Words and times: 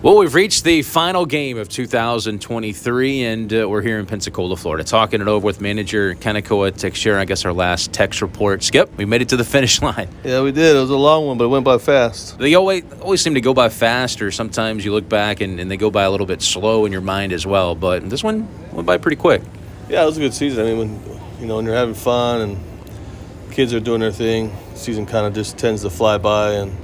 Well, 0.00 0.18
we've 0.18 0.32
reached 0.32 0.62
the 0.62 0.82
final 0.82 1.26
game 1.26 1.58
of 1.58 1.68
2023, 1.68 3.24
and 3.24 3.52
uh, 3.52 3.68
we're 3.68 3.82
here 3.82 3.98
in 3.98 4.06
Pensacola, 4.06 4.56
Florida, 4.56 4.84
talking 4.84 5.20
it 5.20 5.26
over 5.26 5.44
with 5.44 5.60
manager 5.60 6.14
Kanekoa 6.14 6.70
Texeira. 6.70 7.16
I 7.16 7.24
guess 7.24 7.44
our 7.44 7.52
last 7.52 7.92
text 7.92 8.22
report. 8.22 8.62
Skip, 8.62 8.96
we 8.96 9.06
made 9.06 9.22
it 9.22 9.30
to 9.30 9.36
the 9.36 9.42
finish 9.56 9.82
line. 9.82 10.08
Yeah, 10.22 10.42
we 10.42 10.52
did. 10.52 10.76
It 10.76 10.78
was 10.78 10.90
a 10.90 10.96
long 10.96 11.26
one, 11.26 11.36
but 11.36 11.46
it 11.46 11.48
went 11.48 11.64
by 11.64 11.78
fast. 11.78 12.38
They 12.38 12.54
always 12.54 12.84
always 13.00 13.20
seem 13.20 13.34
to 13.34 13.40
go 13.40 13.52
by 13.52 13.70
fast, 13.70 14.22
or 14.22 14.30
sometimes 14.30 14.84
you 14.84 14.92
look 14.92 15.08
back 15.08 15.40
and, 15.40 15.58
and 15.58 15.68
they 15.68 15.76
go 15.76 15.90
by 15.90 16.04
a 16.04 16.10
little 16.12 16.26
bit 16.28 16.42
slow 16.42 16.84
in 16.84 16.92
your 16.92 17.00
mind 17.00 17.32
as 17.32 17.44
well. 17.44 17.74
But 17.74 18.08
this 18.08 18.22
one 18.22 18.46
went 18.72 18.86
by 18.86 18.98
pretty 18.98 19.16
quick. 19.16 19.42
Yeah, 19.88 20.04
it 20.04 20.06
was 20.06 20.16
a 20.16 20.20
good 20.20 20.32
season. 20.32 20.64
I 20.64 20.74
mean, 20.74 20.78
when 20.78 21.18
you 21.40 21.46
know 21.48 21.56
when 21.56 21.64
you're 21.64 21.74
having 21.74 21.94
fun 21.94 22.42
and 22.42 23.50
kids 23.50 23.74
are 23.74 23.80
doing 23.80 23.98
their 23.98 24.12
thing, 24.12 24.56
season 24.76 25.06
kind 25.06 25.26
of 25.26 25.34
just 25.34 25.58
tends 25.58 25.82
to 25.82 25.90
fly 25.90 26.18
by, 26.18 26.52
and 26.52 26.76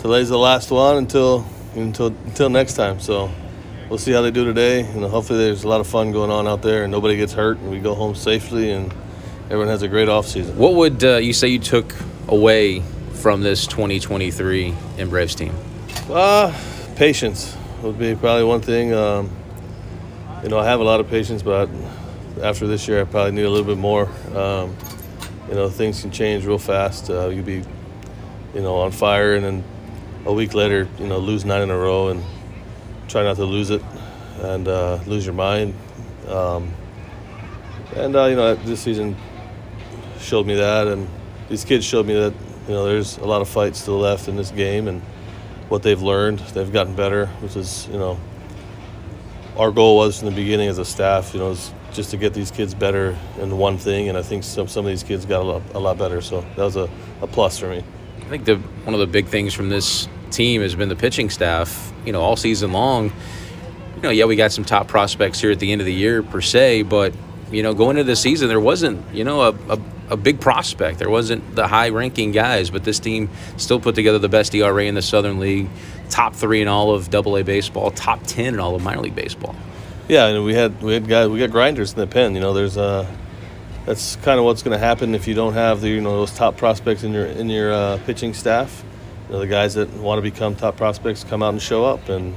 today's 0.00 0.28
the 0.28 0.36
last 0.36 0.72
one 0.72 0.96
until 0.96 1.46
until 1.74 2.08
until 2.08 2.48
next 2.48 2.74
time. 2.74 3.00
So 3.00 3.30
we'll 3.88 3.98
see 3.98 4.12
how 4.12 4.22
they 4.22 4.30
do 4.30 4.44
today. 4.44 4.80
and 4.80 5.04
hopefully 5.04 5.38
there's 5.38 5.64
a 5.64 5.68
lot 5.68 5.80
of 5.80 5.86
fun 5.86 6.12
going 6.12 6.30
on 6.30 6.46
out 6.46 6.62
there 6.62 6.84
and 6.84 6.92
nobody 6.92 7.16
gets 7.16 7.32
hurt 7.32 7.58
and 7.58 7.70
we 7.70 7.78
go 7.78 7.94
home 7.94 8.14
safely 8.14 8.70
and 8.70 8.92
everyone 9.44 9.68
has 9.68 9.82
a 9.82 9.88
great 9.88 10.08
off 10.08 10.26
season. 10.26 10.56
What 10.56 10.74
would 10.74 11.04
uh, 11.04 11.16
you 11.16 11.32
say 11.32 11.48
you 11.48 11.58
took 11.58 11.94
away 12.28 12.80
from 13.12 13.42
this 13.42 13.66
2023 13.66 14.74
M 14.98 15.10
Braves 15.10 15.34
team? 15.34 15.54
Uh, 16.08 16.58
patience 16.96 17.56
would 17.82 17.98
be 17.98 18.14
probably 18.14 18.44
one 18.44 18.60
thing. 18.60 18.92
Um, 18.92 19.30
you 20.42 20.48
know, 20.48 20.58
I 20.58 20.64
have 20.64 20.80
a 20.80 20.84
lot 20.84 21.00
of 21.00 21.08
patience, 21.08 21.42
but 21.42 21.68
after 22.42 22.66
this 22.66 22.88
year, 22.88 23.00
I 23.02 23.04
probably 23.04 23.32
need 23.32 23.44
a 23.44 23.50
little 23.50 23.66
bit 23.66 23.78
more. 23.78 24.08
Um, 24.34 24.76
you 25.48 25.54
know, 25.54 25.68
things 25.68 26.00
can 26.00 26.10
change 26.10 26.44
real 26.46 26.58
fast. 26.58 27.10
Uh, 27.10 27.28
you 27.28 27.36
would 27.36 27.46
be, 27.46 27.62
you 28.54 28.60
know, 28.60 28.76
on 28.76 28.90
fire, 28.90 29.34
and 29.34 29.44
then 29.44 29.64
a 30.24 30.32
week 30.32 30.54
later, 30.54 30.88
you 30.98 31.06
know, 31.06 31.18
lose 31.18 31.44
nine 31.44 31.62
in 31.62 31.70
a 31.70 31.76
row 31.76 32.08
and 32.08 32.22
try 33.08 33.22
not 33.22 33.36
to 33.36 33.44
lose 33.44 33.70
it 33.70 33.82
and 34.40 34.68
uh, 34.68 34.98
lose 35.06 35.24
your 35.24 35.34
mind. 35.34 35.74
Um, 36.28 36.72
and 37.94 38.16
uh, 38.16 38.26
you 38.26 38.36
know, 38.36 38.54
this 38.54 38.80
season 38.80 39.16
showed 40.18 40.46
me 40.46 40.54
that, 40.54 40.88
and 40.88 41.08
these 41.48 41.64
kids 41.64 41.84
showed 41.84 42.06
me 42.06 42.14
that 42.14 42.32
you 42.66 42.74
know 42.74 42.84
there's 42.84 43.18
a 43.18 43.24
lot 43.24 43.42
of 43.42 43.48
fight 43.48 43.76
still 43.76 43.98
left 43.98 44.28
in 44.28 44.36
this 44.36 44.50
game, 44.50 44.88
and 44.88 45.02
what 45.68 45.82
they've 45.82 46.00
learned, 46.00 46.38
they've 46.38 46.72
gotten 46.72 46.94
better, 46.94 47.26
which 47.40 47.56
is 47.56 47.86
you 47.88 47.98
know, 47.98 48.18
our 49.56 49.70
goal 49.70 49.96
was 49.96 50.18
from 50.18 50.30
the 50.30 50.34
beginning 50.34 50.68
as 50.68 50.78
a 50.78 50.84
staff, 50.84 51.34
you 51.34 51.40
know, 51.40 51.50
is 51.50 51.72
just 51.92 52.10
to 52.10 52.16
get 52.16 52.32
these 52.32 52.50
kids 52.50 52.74
better 52.74 53.16
in 53.38 53.58
one 53.58 53.76
thing, 53.76 54.08
and 54.08 54.16
I 54.16 54.22
think 54.22 54.44
some 54.44 54.68
some 54.68 54.86
of 54.86 54.90
these 54.90 55.02
kids 55.02 55.26
got 55.26 55.42
a 55.42 55.44
lot, 55.44 55.62
a 55.74 55.78
lot 55.78 55.98
better, 55.98 56.20
so 56.20 56.40
that 56.56 56.64
was 56.64 56.76
a, 56.76 56.88
a 57.20 57.26
plus 57.26 57.58
for 57.58 57.68
me. 57.68 57.84
I 58.32 58.36
think 58.38 58.46
the 58.46 58.56
one 58.86 58.94
of 58.94 59.00
the 59.00 59.06
big 59.06 59.26
things 59.26 59.52
from 59.52 59.68
this 59.68 60.08
team 60.30 60.62
has 60.62 60.74
been 60.74 60.88
the 60.88 60.96
pitching 60.96 61.28
staff. 61.28 61.92
You 62.06 62.14
know, 62.14 62.22
all 62.22 62.34
season 62.34 62.72
long. 62.72 63.12
You 63.96 64.02
know, 64.02 64.08
yeah, 64.08 64.24
we 64.24 64.36
got 64.36 64.52
some 64.52 64.64
top 64.64 64.88
prospects 64.88 65.38
here 65.38 65.50
at 65.50 65.58
the 65.58 65.70
end 65.70 65.82
of 65.82 65.84
the 65.84 65.92
year 65.92 66.22
per 66.22 66.40
se, 66.40 66.84
but 66.84 67.12
you 67.50 67.62
know, 67.62 67.74
going 67.74 67.98
into 67.98 68.04
the 68.04 68.16
season, 68.16 68.48
there 68.48 68.58
wasn't 68.58 69.14
you 69.14 69.24
know 69.24 69.42
a, 69.42 69.50
a, 69.68 69.78
a 70.08 70.16
big 70.16 70.40
prospect. 70.40 70.98
There 70.98 71.10
wasn't 71.10 71.54
the 71.54 71.66
high-ranking 71.66 72.32
guys, 72.32 72.70
but 72.70 72.84
this 72.84 72.98
team 72.98 73.28
still 73.58 73.78
put 73.78 73.94
together 73.94 74.18
the 74.18 74.30
best 74.30 74.54
ERA 74.54 74.84
in 74.84 74.94
the 74.94 75.02
Southern 75.02 75.38
League, 75.38 75.68
top 76.08 76.34
three 76.34 76.62
in 76.62 76.68
all 76.68 76.94
of 76.94 77.10
Double 77.10 77.36
A 77.36 77.44
baseball, 77.44 77.90
top 77.90 78.22
ten 78.22 78.54
in 78.54 78.60
all 78.60 78.74
of 78.74 78.82
minor 78.82 79.02
league 79.02 79.14
baseball. 79.14 79.54
Yeah, 80.08 80.28
and 80.28 80.42
we 80.42 80.54
had 80.54 80.80
we 80.80 80.94
had 80.94 81.06
guys 81.06 81.28
we 81.28 81.38
got 81.38 81.50
grinders 81.50 81.92
in 81.92 81.98
the 81.98 82.06
pen. 82.06 82.34
You 82.34 82.40
know, 82.40 82.54
there's 82.54 82.78
uh 82.78 83.06
that's 83.86 84.16
kind 84.16 84.38
of 84.38 84.44
what's 84.44 84.62
going 84.62 84.78
to 84.78 84.84
happen 84.84 85.14
if 85.14 85.26
you 85.26 85.34
don't 85.34 85.54
have 85.54 85.80
the 85.80 85.88
you 85.88 86.00
know 86.00 86.16
those 86.16 86.32
top 86.32 86.56
prospects 86.56 87.02
in 87.02 87.12
your 87.12 87.26
in 87.26 87.48
your 87.48 87.72
uh, 87.72 87.98
pitching 88.06 88.34
staff. 88.34 88.84
You 89.26 89.34
know, 89.34 89.40
the 89.40 89.46
guys 89.46 89.74
that 89.74 89.90
want 89.94 90.18
to 90.18 90.22
become 90.22 90.54
top 90.54 90.76
prospects 90.76 91.24
come 91.24 91.42
out 91.42 91.50
and 91.50 91.62
show 91.62 91.84
up, 91.84 92.08
and 92.08 92.34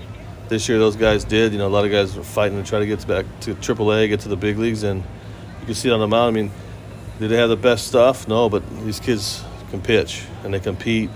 this 0.50 0.68
year 0.70 0.80
those 0.80 0.96
guys 0.96 1.24
did. 1.24 1.52
You 1.52 1.60
know, 1.60 1.68
a 1.68 1.70
lot 1.70 1.86
of 1.86 1.92
guys 1.92 2.16
were 2.16 2.24
fighting 2.24 2.62
to 2.62 2.68
try 2.68 2.80
to 2.80 2.86
get 2.86 3.06
back 3.08 3.26
to 3.42 3.56
AAA, 3.56 4.10
get 4.10 4.22
to 4.22 4.30
the 4.30 4.38
big 4.38 4.58
leagues, 4.58 4.84
and 4.84 5.04
you 5.60 5.66
can 5.66 5.76
see 5.76 5.90
it 5.90 5.92
on 5.92 6.00
the 6.00 6.08
mound. 6.08 6.36
I 6.36 6.42
mean, 6.42 6.52
did 7.20 7.30
they 7.30 7.38
have 7.38 7.50
the 7.50 7.58
best 7.58 7.88
stuff? 7.88 8.28
No, 8.28 8.50
but 8.50 8.64
these 8.84 9.00
kids 9.00 9.44
can 9.70 9.82
pitch 9.82 10.24
and 10.44 10.54
they 10.54 10.60
compete 10.60 11.10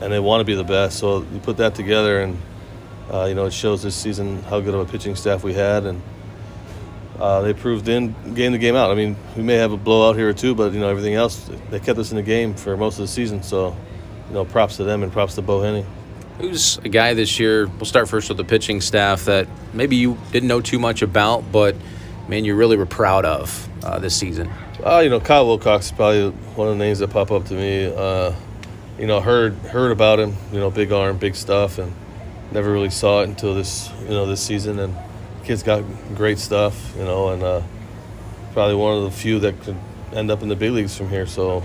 and 0.00 0.12
they 0.12 0.18
want 0.18 0.40
to 0.40 0.44
be 0.44 0.54
the 0.54 0.64
best. 0.64 0.98
So 0.98 1.22
you 1.32 1.40
put 1.40 1.56
that 1.58 1.74
together, 1.74 2.20
and 2.20 2.36
uh, 3.10 3.24
you 3.24 3.34
know 3.34 3.46
it 3.46 3.52
shows 3.52 3.82
this 3.82 3.94
season 3.94 4.42
how 4.44 4.60
good 4.60 4.74
of 4.74 4.80
a 4.80 4.90
pitching 4.90 5.16
staff 5.16 5.42
we 5.44 5.54
had, 5.54 5.86
and 5.86 6.02
uh, 7.18 7.42
they 7.42 7.54
proved 7.54 7.88
in 7.88 8.14
game 8.34 8.52
to 8.52 8.58
game 8.58 8.74
out. 8.74 8.90
I 8.90 8.94
mean, 8.94 9.16
we 9.36 9.42
may 9.42 9.54
have 9.54 9.72
a 9.72 9.76
blowout 9.76 10.16
here 10.16 10.28
or 10.28 10.32
two, 10.32 10.54
but 10.54 10.72
you 10.72 10.80
know 10.80 10.88
everything 10.88 11.14
else 11.14 11.48
they 11.70 11.80
kept 11.80 11.98
us 11.98 12.10
in 12.10 12.16
the 12.16 12.22
game 12.22 12.54
for 12.54 12.76
most 12.76 12.94
of 12.94 13.02
the 13.02 13.08
season. 13.08 13.42
So, 13.42 13.76
you 14.28 14.34
know, 14.34 14.44
props 14.44 14.76
to 14.78 14.84
them 14.84 15.02
and 15.02 15.12
props 15.12 15.36
to 15.36 15.42
Bo 15.42 15.62
Henning. 15.62 15.86
Who's 16.38 16.78
a 16.78 16.88
guy 16.88 17.14
this 17.14 17.38
year? 17.38 17.66
We'll 17.66 17.84
start 17.84 18.08
first 18.08 18.28
with 18.28 18.38
the 18.38 18.44
pitching 18.44 18.80
staff 18.80 19.26
that 19.26 19.46
maybe 19.72 19.94
you 19.96 20.18
didn't 20.32 20.48
know 20.48 20.60
too 20.60 20.80
much 20.80 21.02
about, 21.02 21.52
but 21.52 21.76
man, 22.28 22.44
you 22.44 22.56
really 22.56 22.76
were 22.76 22.86
proud 22.86 23.24
of 23.24 23.68
uh, 23.84 24.00
this 24.00 24.16
season. 24.16 24.50
Uh, 24.84 24.98
you 24.98 25.10
know, 25.10 25.20
Kyle 25.20 25.46
Wilcox 25.46 25.86
is 25.86 25.92
probably 25.92 26.30
one 26.56 26.68
of 26.68 26.76
the 26.76 26.84
names 26.84 26.98
that 26.98 27.10
pop 27.10 27.30
up 27.30 27.44
to 27.46 27.54
me. 27.54 27.86
Uh, 27.86 28.32
you 28.98 29.06
know, 29.06 29.20
heard 29.20 29.54
heard 29.54 29.92
about 29.92 30.18
him. 30.18 30.34
You 30.52 30.58
know, 30.58 30.70
big 30.70 30.90
arm, 30.90 31.18
big 31.18 31.36
stuff, 31.36 31.78
and 31.78 31.92
never 32.50 32.72
really 32.72 32.90
saw 32.90 33.22
it 33.22 33.28
until 33.28 33.54
this 33.54 33.90
you 34.02 34.10
know 34.10 34.26
this 34.26 34.40
season 34.40 34.80
and 34.80 34.96
kid's 35.44 35.62
got 35.62 35.84
great 36.14 36.38
stuff, 36.38 36.94
you 36.96 37.04
know, 37.04 37.28
and 37.28 37.42
uh, 37.42 37.62
probably 38.52 38.74
one 38.74 38.96
of 38.96 39.04
the 39.04 39.10
few 39.10 39.38
that 39.40 39.60
could 39.60 39.76
end 40.12 40.30
up 40.30 40.42
in 40.42 40.48
the 40.48 40.56
big 40.56 40.72
leagues 40.72 40.96
from 40.96 41.08
here. 41.08 41.26
So 41.26 41.62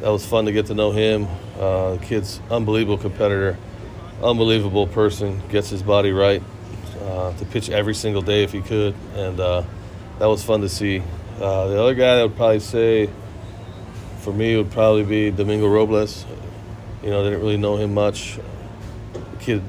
that 0.00 0.10
was 0.10 0.26
fun 0.26 0.44
to 0.44 0.52
get 0.52 0.66
to 0.66 0.74
know 0.74 0.92
him. 0.92 1.26
Uh, 1.58 1.94
the 1.94 2.04
kid's 2.04 2.40
unbelievable 2.50 2.98
competitor, 2.98 3.56
unbelievable 4.22 4.86
person, 4.86 5.40
gets 5.48 5.70
his 5.70 5.82
body 5.82 6.12
right 6.12 6.42
uh, 7.02 7.32
to 7.36 7.44
pitch 7.46 7.70
every 7.70 7.94
single 7.94 8.22
day 8.22 8.44
if 8.44 8.52
he 8.52 8.60
could, 8.60 8.94
and 9.14 9.40
uh, 9.40 9.62
that 10.18 10.26
was 10.26 10.44
fun 10.44 10.60
to 10.60 10.68
see. 10.68 11.02
Uh, 11.40 11.68
the 11.68 11.80
other 11.80 11.94
guy 11.94 12.18
I 12.18 12.22
would 12.22 12.36
probably 12.36 12.60
say 12.60 13.08
for 14.20 14.32
me 14.32 14.56
would 14.56 14.70
probably 14.70 15.04
be 15.04 15.30
Domingo 15.30 15.68
Robles. 15.68 16.26
You 17.02 17.10
know, 17.10 17.22
didn't 17.24 17.40
really 17.40 17.56
know 17.56 17.76
him 17.76 17.94
much. 17.94 18.38
The 19.12 19.20
kid, 19.38 19.62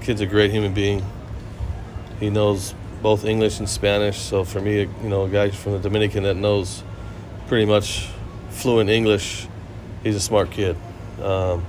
kid's 0.00 0.20
a 0.20 0.26
great 0.26 0.50
human 0.52 0.72
being. 0.72 1.04
He 2.20 2.30
knows 2.30 2.74
both 3.02 3.24
English 3.24 3.58
and 3.58 3.68
Spanish. 3.68 4.18
So 4.18 4.44
for 4.44 4.60
me, 4.60 4.80
you 4.80 5.08
know, 5.08 5.24
a 5.24 5.28
guy 5.28 5.50
from 5.50 5.72
the 5.72 5.78
Dominican 5.78 6.24
that 6.24 6.34
knows 6.34 6.82
pretty 7.46 7.64
much 7.64 8.08
fluent 8.50 8.90
English, 8.90 9.46
he's 10.02 10.16
a 10.16 10.20
smart 10.20 10.50
kid, 10.50 10.76
um, 11.22 11.64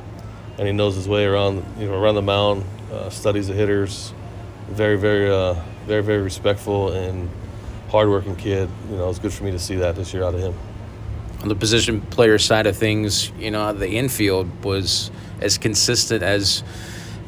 and 0.57 0.67
he 0.67 0.73
knows 0.73 0.95
his 0.95 1.07
way 1.07 1.25
around, 1.25 1.63
you 1.79 1.87
know, 1.87 1.93
around 1.93 2.15
the 2.15 2.21
mound. 2.21 2.65
Uh, 2.91 3.09
studies 3.09 3.47
the 3.47 3.53
hitters. 3.53 4.13
Very, 4.69 4.97
very, 4.97 5.29
uh, 5.29 5.55
very, 5.85 6.01
very 6.01 6.21
respectful 6.21 6.91
and 6.91 7.29
hardworking 7.89 8.35
kid. 8.35 8.67
You 8.89 8.97
know, 8.97 9.09
it's 9.09 9.19
good 9.19 9.33
for 9.33 9.43
me 9.43 9.51
to 9.51 9.59
see 9.59 9.75
that 9.75 9.95
this 9.95 10.13
year 10.13 10.23
out 10.23 10.33
of 10.33 10.41
him. 10.41 10.53
On 11.41 11.49
the 11.49 11.55
position 11.55 12.01
player 12.01 12.39
side 12.39 12.65
of 12.65 12.75
things, 12.75 13.31
you 13.37 13.51
know, 13.51 13.73
the 13.73 13.89
infield 13.89 14.63
was 14.65 15.11
as 15.39 15.57
consistent 15.57 16.23
as 16.23 16.63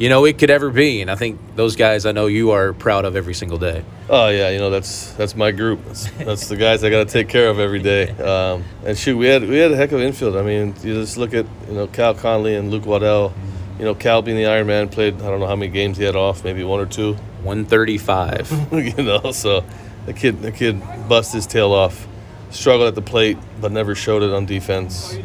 you 0.01 0.09
know 0.09 0.25
it 0.25 0.39
could 0.39 0.49
ever 0.49 0.71
be. 0.71 1.01
And 1.01 1.11
I 1.11 1.15
think 1.15 1.39
those 1.55 1.75
guys 1.75 2.07
I 2.07 2.11
know 2.11 2.25
you 2.25 2.51
are 2.51 2.73
proud 2.73 3.05
of 3.05 3.15
every 3.15 3.35
single 3.35 3.59
day. 3.59 3.85
Oh 4.09 4.29
yeah, 4.29 4.49
you 4.49 4.57
know 4.57 4.71
that's 4.71 5.13
that's 5.13 5.35
my 5.35 5.51
group. 5.51 5.85
That's, 5.85 6.09
that's 6.13 6.47
the 6.49 6.55
guys 6.57 6.83
I 6.83 6.89
got 6.89 7.07
to 7.07 7.13
take 7.13 7.29
care 7.29 7.49
of 7.49 7.59
every 7.59 7.81
day. 7.81 8.09
Um, 8.09 8.63
and 8.83 8.97
shoot, 8.97 9.15
we 9.15 9.27
had 9.27 9.47
we 9.47 9.57
had 9.57 9.71
a 9.71 9.75
heck 9.75 9.91
of 9.91 10.01
infield. 10.01 10.35
I 10.35 10.41
mean, 10.41 10.73
you 10.81 10.95
just 10.95 11.17
look 11.17 11.35
at 11.35 11.45
you 11.67 11.75
know 11.75 11.85
Cal 11.85 12.15
Conley 12.15 12.55
and 12.55 12.71
Luke 12.71 12.87
Waddell. 12.87 13.31
You 13.77 13.85
know, 13.85 13.93
Cal 13.93 14.23
being 14.23 14.37
the 14.37 14.47
Iron 14.47 14.67
Man 14.67 14.89
played 14.89 15.21
I 15.21 15.29
don't 15.29 15.39
know 15.39 15.47
how 15.47 15.55
many 15.55 15.71
games 15.71 15.97
he 15.97 16.03
had 16.03 16.15
off, 16.15 16.43
maybe 16.43 16.63
one 16.63 16.79
or 16.79 16.87
two. 16.87 17.13
One 17.43 17.65
thirty-five. 17.65 18.69
you 18.71 19.03
know, 19.03 19.31
so 19.31 19.63
the 20.07 20.13
kid 20.13 20.41
the 20.41 20.51
kid 20.51 20.81
bust 21.07 21.31
his 21.31 21.45
tail 21.45 21.73
off, 21.73 22.07
struggled 22.49 22.87
at 22.87 22.95
the 22.95 23.03
plate, 23.03 23.37
but 23.59 23.71
never 23.71 23.93
showed 23.93 24.23
it 24.23 24.33
on 24.33 24.47
defense. 24.47 25.15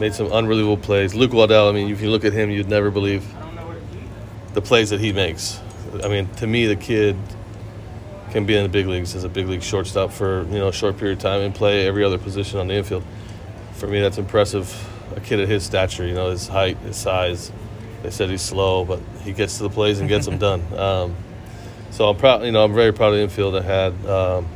Made 0.00 0.14
some 0.14 0.32
unbelievable 0.32 0.78
plays. 0.78 1.14
Luke 1.14 1.34
Waddell. 1.34 1.68
I 1.68 1.72
mean, 1.72 1.90
if 1.90 2.00
you 2.00 2.10
look 2.10 2.24
at 2.24 2.32
him, 2.32 2.50
you'd 2.50 2.68
never 2.68 2.90
believe 2.90 3.24
the 4.56 4.62
plays 4.62 4.88
that 4.88 5.00
he 5.00 5.12
makes. 5.12 5.60
I 6.02 6.08
mean, 6.08 6.28
to 6.36 6.46
me, 6.46 6.64
the 6.66 6.76
kid 6.76 7.14
can 8.30 8.46
be 8.46 8.56
in 8.56 8.62
the 8.62 8.70
big 8.70 8.86
leagues 8.86 9.14
as 9.14 9.22
a 9.22 9.28
big 9.28 9.48
league 9.48 9.62
shortstop 9.62 10.10
for 10.10 10.44
you 10.44 10.58
know 10.58 10.68
a 10.68 10.72
short 10.72 10.96
period 10.96 11.18
of 11.18 11.22
time 11.22 11.42
and 11.42 11.54
play 11.54 11.86
every 11.86 12.02
other 12.02 12.16
position 12.16 12.58
on 12.58 12.66
the 12.66 12.74
infield. 12.74 13.04
For 13.74 13.86
me, 13.86 14.00
that's 14.00 14.16
impressive. 14.16 14.74
A 15.14 15.20
kid 15.20 15.40
at 15.40 15.48
his 15.48 15.62
stature, 15.62 16.06
you 16.06 16.14
know, 16.14 16.30
his 16.30 16.48
height, 16.48 16.78
his 16.78 16.96
size. 16.96 17.52
They 18.02 18.10
said 18.10 18.30
he's 18.30 18.40
slow, 18.40 18.84
but 18.84 19.00
he 19.22 19.32
gets 19.32 19.58
to 19.58 19.64
the 19.64 19.70
plays 19.70 20.00
and 20.00 20.08
gets 20.08 20.24
them 20.26 20.38
done. 20.38 20.64
Um, 20.76 21.14
so 21.90 22.08
I'm 22.08 22.16
proud. 22.16 22.44
You 22.44 22.52
know, 22.52 22.64
I'm 22.64 22.74
very 22.74 22.92
proud 22.92 23.08
of 23.08 23.14
the 23.14 23.22
infield 23.22 23.56
I 23.56 23.62
had. 23.62 23.92
Um, 24.06 24.48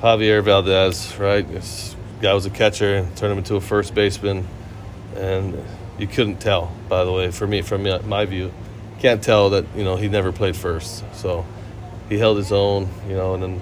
Javier 0.00 0.42
Valdez, 0.42 1.16
right? 1.18 1.46
This 1.46 1.94
guy 2.20 2.34
was 2.34 2.46
a 2.46 2.50
catcher 2.50 2.96
and 2.96 3.16
turned 3.16 3.32
him 3.32 3.38
into 3.38 3.54
a 3.56 3.60
first 3.60 3.94
baseman, 3.94 4.46
and 5.14 5.62
you 5.98 6.06
couldn't 6.06 6.38
tell. 6.40 6.72
By 6.88 7.04
the 7.04 7.12
way, 7.12 7.30
for 7.30 7.46
me, 7.46 7.62
from 7.62 7.82
my 8.08 8.24
view, 8.24 8.52
can't 9.02 9.22
tell 9.22 9.50
that 9.50 9.66
you 9.76 9.82
know 9.84 9.96
he 9.96 10.08
never 10.08 10.32
played 10.32 10.56
first. 10.56 11.04
So 11.14 11.44
he 12.08 12.18
held 12.18 12.36
his 12.36 12.52
own, 12.52 12.88
you 13.08 13.14
know, 13.14 13.34
and 13.34 13.42
then 13.42 13.60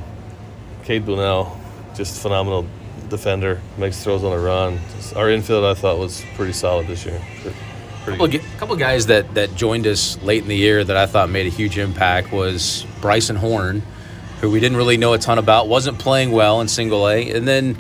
Cade 0.84 1.06
Bunnell, 1.06 1.58
just 1.94 2.20
phenomenal 2.20 2.66
defender, 3.08 3.60
makes 3.78 4.04
throws 4.04 4.22
on 4.22 4.32
a 4.32 4.38
run. 4.38 4.78
Just, 4.96 5.16
our 5.16 5.31
infield 5.31 5.64
I 5.64 5.75
thought 5.75 5.98
was 5.98 6.22
pretty 6.34 6.52
solid 6.52 6.87
this 6.87 7.06
year. 7.06 7.20
Pretty, 7.40 7.56
pretty 8.04 8.19
couple, 8.19 8.28
good. 8.28 8.42
Couple 8.58 8.76
guys 8.76 9.06
that, 9.06 9.34
that 9.34 9.54
joined 9.54 9.87
us 9.87 10.20
late 10.22 10.42
in 10.42 10.48
the 10.48 10.56
year 10.56 10.84
that 10.84 10.96
I 10.96 11.06
thought 11.06 11.31
made 11.31 11.46
a 11.46 11.50
huge 11.50 11.78
impact 11.78 12.32
was 12.32 12.86
Bryson 13.00 13.36
Horn, 13.36 13.82
who 14.40 14.50
we 14.50 14.60
didn't 14.60 14.76
really 14.76 14.96
know 14.96 15.14
a 15.14 15.19
ton 15.19 15.38
about, 15.38 15.69
wasn't 15.69 15.98
playing 15.98 16.32
well 16.32 16.60
in 16.60 16.69
single 16.69 17.08
A. 17.08 17.31
And 17.31 17.48
then, 17.48 17.76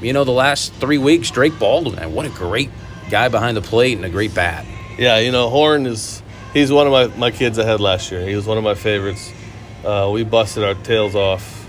you 0.00 0.12
know, 0.12 0.24
the 0.24 0.32
last 0.32 0.72
three 0.74 0.98
weeks, 0.98 1.30
Drake 1.30 1.58
Baldwin, 1.58 2.12
what 2.12 2.26
a 2.26 2.30
great 2.30 2.70
guy 3.10 3.28
behind 3.28 3.56
the 3.56 3.62
plate 3.62 3.96
and 3.96 4.04
a 4.04 4.10
great 4.10 4.34
bat. 4.34 4.66
Yeah, 4.98 5.18
you 5.18 5.30
know, 5.30 5.50
Horn 5.50 5.86
is 5.86 6.22
he's 6.56 6.72
one 6.72 6.86
of 6.86 6.92
my, 6.92 7.06
my 7.18 7.30
kids 7.30 7.58
I 7.58 7.66
had 7.66 7.80
last 7.80 8.10
year. 8.10 8.26
He 8.26 8.34
was 8.34 8.46
one 8.46 8.56
of 8.56 8.64
my 8.64 8.74
favorites. 8.74 9.30
Uh, 9.84 10.10
we 10.10 10.24
busted 10.24 10.64
our 10.64 10.74
tails 10.74 11.14
off 11.14 11.68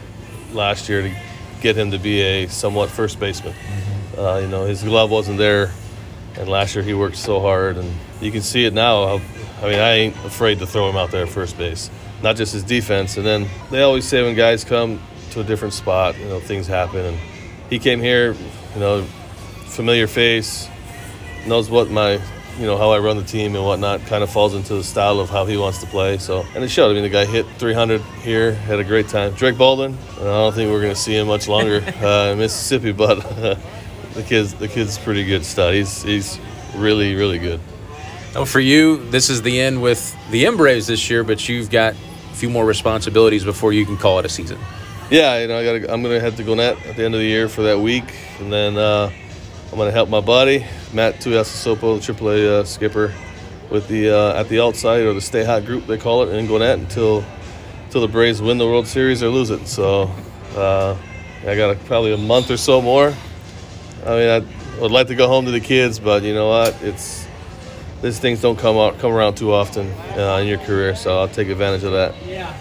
last 0.54 0.88
year 0.88 1.02
to 1.02 1.16
get 1.62 1.78
him 1.78 1.92
to 1.92 2.00
be 2.00 2.22
a 2.22 2.48
somewhat 2.48 2.90
first 2.90 3.20
baseman. 3.20 3.54
Mm-hmm. 3.54 4.20
Uh, 4.20 4.40
you 4.40 4.48
know, 4.48 4.66
his 4.66 4.84
glove 4.84 5.12
wasn't 5.12 5.38
there, 5.38 5.72
and 6.38 6.48
last 6.48 6.74
year 6.74 6.84
he 6.84 6.94
worked 6.94 7.18
so 7.18 7.42
hard, 7.42 7.76
and 7.78 7.94
you 8.22 8.32
can 8.32 8.42
see 8.42 8.64
it 8.64 8.74
now. 8.74 9.16
I 9.62 9.64
mean, 9.64 9.80
I 9.80 9.92
ain't 9.92 10.16
afraid 10.24 10.60
to 10.60 10.66
throw 10.66 10.90
him 10.90 10.96
out 10.96 11.12
there 11.12 11.24
at 11.24 11.30
first 11.30 11.58
base, 11.58 11.92
not 12.24 12.38
just 12.38 12.54
his 12.54 12.64
defense. 12.64 13.18
And 13.18 13.26
then 13.26 13.48
they 13.70 13.82
always 13.82 14.08
say 14.08 14.24
when 14.24 14.36
guys 14.36 14.64
come 14.64 15.02
to 15.32 15.42
a 15.42 15.44
different 15.44 15.74
spot, 15.74 16.18
you 16.18 16.26
know, 16.26 16.40
things 16.40 16.66
happen. 16.66 17.06
And 17.06 17.18
he 17.70 17.78
came 17.78 18.00
here, 18.00 18.34
you 18.74 18.80
know, 18.80 19.04
familiar 19.66 20.08
face, 20.08 20.70
knows 21.46 21.70
what 21.70 21.90
my 21.90 22.22
you 22.58 22.66
know 22.66 22.78
how 22.78 22.92
I 22.92 23.00
run 23.00 23.18
the 23.18 23.24
team 23.24 23.56
and 23.56 23.64
whatnot 23.64 24.02
kind 24.06 24.24
of 24.24 24.30
falls 24.30 24.56
into 24.56 24.76
the 24.76 24.84
style 24.84 25.20
of 25.20 25.30
how 25.30 25.46
he 25.46 25.58
wants 25.58 25.80
to 25.80 25.88
play. 25.88 26.18
So 26.18 26.46
and 26.56 26.64
it 26.64 26.70
showed. 26.70 26.92
I 26.92 26.94
mean, 26.94 27.04
the 27.04 27.10
guy 27.10 27.26
hit 27.26 27.46
300 27.58 28.02
here, 28.22 28.54
had 28.54 28.80
a 28.80 28.84
great 28.84 29.08
time. 29.08 29.34
Drake 29.34 29.58
Baldwin. 29.58 29.98
I 30.18 30.24
don't 30.24 30.54
think 30.54 30.72
we're 30.72 30.82
going 30.82 30.94
to 30.94 31.00
see 31.00 31.16
him 31.16 31.28
much 31.28 31.48
longer 31.48 31.78
uh, 32.02 32.32
in 32.32 32.40
Mississippi, 32.40 32.92
but 32.92 33.24
uh, 33.26 33.56
the 34.14 34.24
kid's 34.24 34.54
the 34.56 34.68
kid's 34.68 34.98
pretty 34.98 35.24
good 35.24 35.46
stud. 35.46 35.74
He's 35.74 36.02
he's 36.02 36.40
really 36.76 37.16
really 37.16 37.40
good. 37.40 37.60
Oh, 38.36 38.46
for 38.46 38.60
you, 38.60 39.10
this 39.10 39.30
is 39.30 39.42
the 39.42 39.60
end 39.60 39.82
with 39.82 40.16
the 40.32 40.46
M 40.46 40.58
Braves 40.58 40.88
this 40.88 41.10
year, 41.10 41.24
but 41.24 41.48
you've 41.48 41.70
got 41.70 41.94
a 41.94 42.36
few 42.36 42.50
more 42.50 42.66
responsibilities 42.66 43.44
before 43.44 43.74
you 43.74 43.86
can 43.86 43.98
call 43.98 44.20
it 44.20 44.26
a 44.26 44.30
season. 44.30 44.60
Yeah, 45.10 45.40
you 45.40 45.48
know, 45.48 45.60
I 45.60 45.80
got. 45.80 45.90
I'm 45.90 46.02
going 46.02 46.16
to 46.16 46.20
head 46.20 46.38
to 46.38 46.44
Gwinnett 46.44 46.86
at 46.86 46.96
the 46.96 47.06
end 47.06 47.14
of 47.14 47.20
the 47.20 47.28
year 47.28 47.48
for 47.48 47.64
that 47.64 47.80
week, 47.80 48.16
and 48.40 48.52
then. 48.52 48.78
Uh, 48.78 49.12
I'm 49.70 49.78
going 49.78 49.90
to 49.90 49.94
help 49.94 50.08
my 50.08 50.22
buddy 50.22 50.66
Matt 50.94 51.16
Tuiasosopo, 51.16 52.06
the 52.06 52.14
AAA 52.14 52.48
uh, 52.48 52.64
skipper, 52.64 53.14
with 53.70 53.88
the 53.88 54.10
uh, 54.10 54.40
at 54.40 54.48
the 54.50 54.62
outside 54.62 55.02
or 55.02 55.14
the 55.14 55.22
Stay 55.22 55.44
Hot 55.44 55.66
group 55.66 55.86
they 55.88 55.98
call 55.98 56.24
it 56.24 56.34
in 56.34 56.46
Gwinnett 56.48 56.80
until 56.80 57.24
until 57.86 58.02
the 58.02 58.08
Braves 58.08 58.42
win 58.42 58.58
the 58.58 58.66
World 58.66 58.88
Series 58.88 59.22
or 59.22 59.30
lose 59.30 59.50
it. 59.50 59.68
So 59.68 60.12
uh, 60.56 60.96
I 61.46 61.56
got 61.56 61.72
a, 61.72 61.76
probably 61.86 62.14
a 62.14 62.18
month 62.18 62.50
or 62.50 62.58
so 62.58 62.82
more. 62.82 63.14
I 64.06 64.10
mean, 64.10 64.30
I 64.30 64.80
would 64.80 64.92
like 64.92 65.08
to 65.08 65.16
go 65.16 65.28
home 65.28 65.46
to 65.46 65.52
the 65.52 65.60
kids, 65.60 66.00
but 66.00 66.24
you 66.24 66.34
know 66.34 66.50
what? 66.50 66.82
It's 66.82 67.27
these 68.02 68.20
things 68.20 68.42
don't 68.42 68.58
come 68.58 68.78
out 68.78 69.00
come 69.00 69.12
around 69.12 69.36
too 69.36 69.54
often 69.54 69.92
uh, 70.18 70.38
in 70.42 70.48
your 70.48 70.60
career, 70.60 70.96
so 70.96 71.20
I'll 71.20 71.28
take 71.28 71.50
advantage 71.50 71.84
of 71.84 71.94
that. 71.94 72.14
Yeah. 72.26 72.54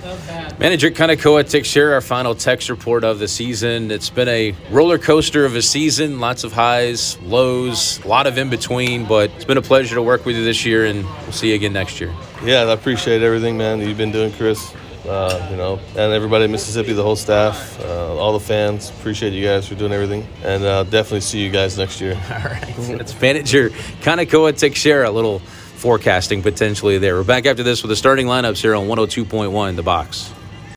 Manager 0.59 0.91
Kanekoa 0.91 1.45
Texeira 1.45 1.93
our 1.93 2.01
final 2.01 2.35
text 2.35 2.71
report 2.71 3.05
of 3.05 3.19
the 3.19 3.29
season. 3.29 3.91
It's 3.91 4.11
been 4.11 4.29
a 4.29 4.55
roller 4.71 4.99
coaster 4.99 5.45
of 5.45 5.55
a 5.55 5.63
season, 5.63 6.19
lots 6.21 6.45
of 6.45 6.53
highs, 6.53 7.19
lows, 7.21 8.03
a 8.05 8.09
lot 8.09 8.27
of 8.27 8.39
in 8.39 8.49
between, 8.49 9.05
but 9.05 9.31
it's 9.33 9.45
been 9.45 9.59
a 9.59 9.63
pleasure 9.63 9.95
to 9.95 10.03
work 10.03 10.25
with 10.25 10.37
you 10.37 10.45
this 10.45 10.65
year, 10.65 10.87
and 10.87 11.05
we'll 11.05 11.33
see 11.33 11.51
you 11.51 11.55
again 11.55 11.73
next 11.73 12.01
year. 12.01 12.13
Yeah, 12.43 12.63
I 12.63 12.73
appreciate 12.73 13.23
everything, 13.23 13.59
man, 13.59 13.81
you've 13.81 13.99
been 13.99 14.13
doing, 14.13 14.33
Chris. 14.33 14.75
Uh, 15.09 15.49
you 15.51 15.57
know, 15.57 15.79
and 15.91 16.13
everybody 16.13 16.45
in 16.45 16.51
Mississippi, 16.51 16.93
the 16.93 17.03
whole 17.03 17.17
staff, 17.17 17.81
uh, 17.81 18.17
all 18.17 18.33
the 18.33 18.41
fans. 18.41 18.91
Appreciate 18.91 19.33
you 19.33 19.45
guys 19.45 19.69
for 19.69 19.75
doing 19.75 19.93
everything, 19.93 20.27
and 20.43 20.65
uh, 20.65 20.83
definitely 20.85 21.21
see 21.21 21.45
you 21.45 21.51
guys 21.51 21.79
next 21.79 22.01
year. 22.01 22.15
All 22.31 22.51
right, 22.51 22.75
that's 22.99 23.21
manager 23.21 23.71
Kanekoa 23.71 24.53
Texeira. 24.53 25.07
A 25.07 25.11
little 25.11 25.39
forecasting 25.39 26.43
potentially 26.43 26.99
there. 26.99 27.15
We're 27.15 27.25
back 27.25 27.47
after 27.47 27.63
this 27.63 27.83
with 27.83 27.91
the 27.91 27.97
starting 27.97 28.27
lineups 28.27 28.61
here 28.61 28.75
on 28.75 28.87
102.1 28.89 29.77
The 29.77 29.83
Box. 29.83 30.33